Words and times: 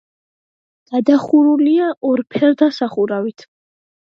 გადახურულია 0.93 1.91
ორფერდა 2.13 2.71
სახურავით. 2.81 3.47